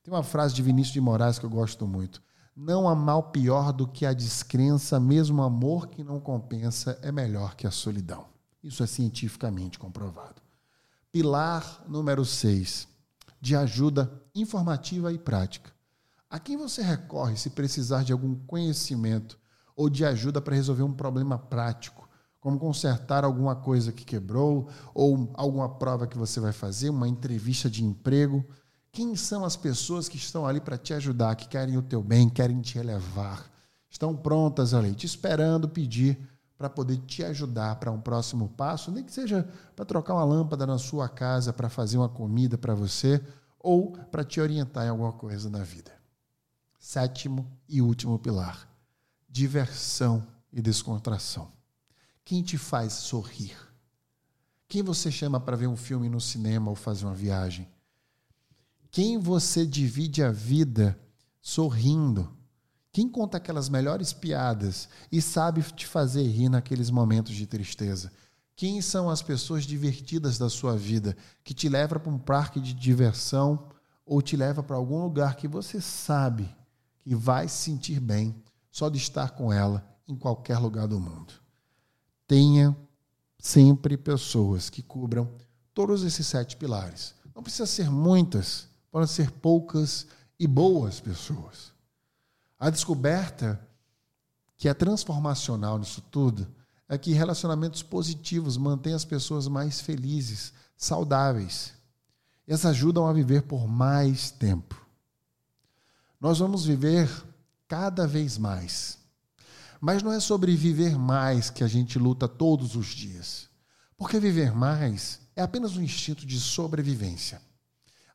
Tem 0.03 0.13
uma 0.13 0.23
frase 0.23 0.53
de 0.53 0.61
Vinícius 0.61 0.93
de 0.93 0.99
Moraes 0.99 1.39
que 1.39 1.45
eu 1.45 1.49
gosto 1.49 1.87
muito. 1.87 2.21
Não 2.53 2.89
há 2.89 2.93
mal 2.93 3.23
pior 3.31 3.71
do 3.71 3.87
que 3.87 4.05
a 4.05 4.11
descrença, 4.11 4.99
mesmo 4.99 5.41
amor 5.41 5.87
que 5.87 6.03
não 6.03 6.19
compensa 6.19 6.99
é 7.01 7.13
melhor 7.13 7.55
que 7.55 7.65
a 7.65 7.71
solidão. 7.71 8.25
Isso 8.61 8.83
é 8.83 8.87
cientificamente 8.87 9.79
comprovado. 9.79 10.41
Pilar 11.13 11.81
número 11.87 12.25
6, 12.25 12.89
de 13.39 13.55
ajuda 13.55 14.11
informativa 14.35 15.13
e 15.13 15.17
prática. 15.17 15.78
A 16.31 16.37
quem 16.37 16.55
você 16.55 16.83
recorre 16.83 17.35
se 17.35 17.49
precisar 17.49 18.03
de 18.03 18.13
algum 18.13 18.35
conhecimento 18.35 19.39
ou 19.75 19.89
de 19.89 20.05
ajuda 20.05 20.39
para 20.39 20.53
resolver 20.53 20.83
um 20.83 20.93
problema 20.93 21.39
prático, 21.39 22.07
como 22.39 22.59
consertar 22.59 23.23
alguma 23.23 23.55
coisa 23.55 23.91
que 23.91 24.05
quebrou 24.05 24.69
ou 24.93 25.31
alguma 25.33 25.67
prova 25.67 26.05
que 26.05 26.19
você 26.19 26.39
vai 26.39 26.51
fazer, 26.51 26.91
uma 26.91 27.07
entrevista 27.07 27.67
de 27.67 27.83
emprego? 27.83 28.45
Quem 28.91 29.15
são 29.15 29.43
as 29.43 29.55
pessoas 29.55 30.07
que 30.07 30.17
estão 30.17 30.45
ali 30.45 30.61
para 30.61 30.77
te 30.77 30.93
ajudar, 30.93 31.35
que 31.35 31.47
querem 31.47 31.77
o 31.77 31.81
teu 31.81 32.03
bem, 32.03 32.29
querem 32.29 32.61
te 32.61 32.77
elevar? 32.77 33.49
Estão 33.89 34.15
prontas 34.15 34.75
ali, 34.75 34.93
te 34.93 35.07
esperando 35.07 35.67
pedir 35.67 36.15
para 36.55 36.69
poder 36.69 36.97
te 37.07 37.23
ajudar 37.23 37.77
para 37.77 37.91
um 37.91 37.99
próximo 37.99 38.49
passo, 38.49 38.91
nem 38.91 39.03
que 39.03 39.11
seja 39.11 39.49
para 39.75 39.83
trocar 39.83 40.13
uma 40.13 40.23
lâmpada 40.23 40.67
na 40.67 40.77
sua 40.77 41.09
casa, 41.09 41.51
para 41.51 41.69
fazer 41.69 41.97
uma 41.97 42.09
comida 42.09 42.55
para 42.55 42.75
você 42.75 43.19
ou 43.59 43.93
para 44.11 44.23
te 44.23 44.39
orientar 44.39 44.85
em 44.85 44.89
alguma 44.89 45.13
coisa 45.13 45.49
na 45.49 45.63
vida. 45.63 45.98
Sétimo 46.79 47.45
e 47.67 47.81
último 47.81 48.17
pilar: 48.17 48.67
diversão 49.29 50.25
e 50.51 50.61
descontração. 50.61 51.51
Quem 52.23 52.41
te 52.41 52.57
faz 52.57 52.93
sorrir? 52.93 53.57
Quem 54.67 54.81
você 54.81 55.11
chama 55.11 55.39
para 55.39 55.57
ver 55.57 55.67
um 55.67 55.75
filme 55.75 56.07
no 56.07 56.21
cinema 56.21 56.69
ou 56.69 56.75
fazer 56.75 57.05
uma 57.05 57.13
viagem? 57.13 57.67
Quem 58.89 59.17
você 59.19 59.65
divide 59.65 60.23
a 60.23 60.31
vida 60.31 60.97
sorrindo? 61.41 62.31
Quem 62.91 63.09
conta 63.09 63.37
aquelas 63.37 63.67
melhores 63.67 64.13
piadas 64.13 64.87
e 65.11 65.21
sabe 65.21 65.61
te 65.61 65.85
fazer 65.85 66.23
rir 66.23 66.49
naqueles 66.49 66.89
momentos 66.89 67.35
de 67.35 67.45
tristeza? 67.45 68.11
Quem 68.55 68.81
são 68.81 69.09
as 69.09 69.21
pessoas 69.21 69.63
divertidas 69.63 70.37
da 70.37 70.49
sua 70.49 70.77
vida 70.77 71.15
que 71.43 71.53
te 71.53 71.67
leva 71.67 71.99
para 71.99 72.11
um 72.11 72.17
parque 72.17 72.59
de 72.59 72.73
diversão 72.73 73.69
ou 74.05 74.21
te 74.21 74.35
leva 74.35 74.63
para 74.63 74.75
algum 74.75 75.01
lugar 75.01 75.35
que 75.35 75.47
você 75.47 75.79
sabe 75.81 76.58
que 77.01 77.15
vai 77.15 77.47
se 77.47 77.57
sentir 77.57 77.99
bem 77.99 78.35
só 78.71 78.89
de 78.89 78.97
estar 78.97 79.31
com 79.31 79.51
ela 79.51 79.87
em 80.07 80.15
qualquer 80.15 80.57
lugar 80.57 80.87
do 80.87 80.99
mundo? 80.99 81.33
Tenha 82.27 82.75
sempre 83.37 83.97
pessoas 83.97 84.69
que 84.69 84.81
cubram 84.81 85.29
todos 85.73 86.03
esses 86.03 86.27
sete 86.27 86.57
pilares. 86.57 87.15
Não 87.33 87.41
precisa 87.41 87.65
ser 87.65 87.89
muitas, 87.89 88.67
para 88.91 89.07
ser 89.07 89.31
poucas 89.31 90.07
e 90.39 90.47
boas 90.47 90.99
pessoas. 90.99 91.71
A 92.59 92.69
descoberta 92.69 93.59
que 94.57 94.67
é 94.67 94.73
transformacional 94.73 95.77
nisso 95.77 96.01
tudo 96.11 96.47
é 96.87 96.97
que 96.97 97.13
relacionamentos 97.13 97.83
positivos 97.83 98.57
mantêm 98.57 98.93
as 98.93 99.05
pessoas 99.05 99.47
mais 99.47 99.79
felizes, 99.79 100.51
saudáveis. 100.75 101.73
E 102.47 102.53
as 102.53 102.65
ajudam 102.65 103.07
a 103.07 103.13
viver 103.13 103.43
por 103.43 103.67
mais 103.67 104.31
tempo. 104.31 104.88
Nós 106.19 106.39
vamos 106.39 106.65
viver 106.65 107.09
cada 107.67 108.05
vez 108.05 108.37
mais. 108.37 108.97
Mas 109.79 110.03
não 110.03 110.11
é 110.11 110.19
sobre 110.19 110.55
viver 110.55 110.97
mais 110.97 111.49
que 111.49 111.63
a 111.63 111.67
gente 111.67 111.97
luta 111.97 112.27
todos 112.27 112.75
os 112.75 112.87
dias. 112.87 113.47
Porque 113.95 114.19
viver 114.19 114.53
mais 114.53 115.21
é 115.35 115.41
apenas 115.41 115.77
um 115.77 115.81
instinto 115.81 116.25
de 116.25 116.39
sobrevivência. 116.39 117.41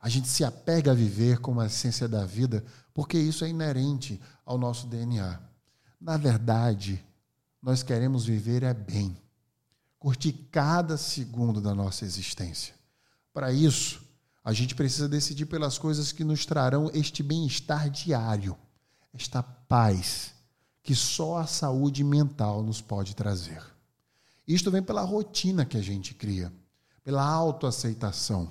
A 0.01 0.11
gente 0.11 0.29
se 0.29 0.45
apega 0.45 0.91
a 0.91 0.95
viver 0.95 1.39
como 1.39 1.61
a 1.61 1.67
essência 1.67 2.07
da 2.07 2.27
vida, 2.27 2.63
porque 2.93 3.17
isso 3.17 3.43
é 3.45 3.49
inerente 3.49 4.21
ao 4.45 4.59
nosso 4.59 4.87
DNA. 4.87 5.41
Na 5.99 6.19
verdade, 6.19 7.03
nós 7.63 7.83
queremos 7.83 8.27
viver 8.27 8.63
é 8.63 8.75
bem, 8.75 9.17
curtir 9.99 10.35
cada 10.53 10.99
segundo 10.99 11.63
da 11.63 11.75
nossa 11.75 12.05
existência. 12.05 12.75
Para 13.33 13.51
isso, 13.51 14.04
a 14.45 14.53
gente 14.53 14.75
precisa 14.75 15.09
decidir 15.09 15.47
pelas 15.47 15.79
coisas 15.79 16.13
que 16.13 16.23
nos 16.23 16.45
trarão 16.45 16.91
este 16.93 17.23
bem-estar 17.23 17.89
diário, 17.89 18.57
esta 19.13 19.43
paz 19.43 20.35
que 20.83 20.95
só 20.95 21.39
a 21.39 21.47
saúde 21.47 22.05
mental 22.05 22.63
nos 22.63 22.81
pode 22.83 23.17
trazer. 23.17 23.63
Isto 24.47 24.71
vem 24.71 24.83
pela 24.83 25.03
rotina 25.03 25.65
que 25.65 25.79
a 25.79 25.83
gente 25.83 26.13
cria, 26.15 26.53
pela 27.03 27.25
autoaceitação 27.25 28.51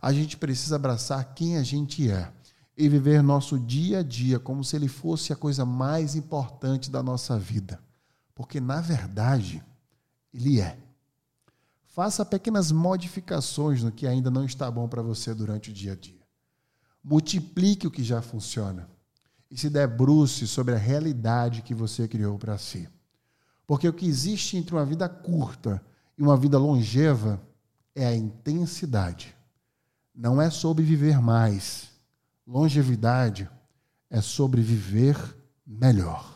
a 0.00 0.12
gente 0.12 0.36
precisa 0.36 0.76
abraçar 0.76 1.34
quem 1.34 1.56
a 1.56 1.62
gente 1.62 2.10
é 2.10 2.32
e 2.76 2.88
viver 2.88 3.22
nosso 3.22 3.58
dia 3.58 4.00
a 4.00 4.02
dia 4.02 4.38
como 4.38 4.62
se 4.62 4.76
ele 4.76 4.88
fosse 4.88 5.32
a 5.32 5.36
coisa 5.36 5.64
mais 5.64 6.14
importante 6.14 6.90
da 6.90 7.02
nossa 7.02 7.38
vida. 7.38 7.80
Porque, 8.34 8.60
na 8.60 8.80
verdade, 8.80 9.64
ele 10.32 10.60
é. 10.60 10.78
Faça 11.96 12.24
pequenas 12.24 12.70
modificações 12.70 13.82
no 13.82 13.90
que 13.90 14.06
ainda 14.06 14.30
não 14.30 14.44
está 14.44 14.70
bom 14.70 14.86
para 14.86 15.02
você 15.02 15.34
durante 15.34 15.70
o 15.70 15.72
dia 15.72 15.94
a 15.94 15.96
dia. 15.96 16.20
Multiplique 17.02 17.88
o 17.88 17.90
que 17.90 18.04
já 18.04 18.22
funciona 18.22 18.88
e 19.50 19.58
se 19.58 19.68
debruce 19.68 20.46
sobre 20.46 20.74
a 20.74 20.78
realidade 20.78 21.62
que 21.62 21.74
você 21.74 22.06
criou 22.06 22.38
para 22.38 22.56
si. 22.58 22.88
Porque 23.66 23.88
o 23.88 23.92
que 23.92 24.06
existe 24.06 24.56
entre 24.56 24.74
uma 24.74 24.84
vida 24.84 25.08
curta 25.08 25.82
e 26.16 26.22
uma 26.22 26.36
vida 26.36 26.58
longeva 26.58 27.40
é 27.94 28.06
a 28.06 28.14
intensidade 28.14 29.34
não 30.16 30.40
é 30.40 30.48
sobre 30.48 30.82
viver 30.82 31.20
mais. 31.20 31.90
Longevidade 32.46 33.48
é 34.08 34.20
sobre 34.22 34.62
viver 34.62 35.16
melhor. 35.66 36.35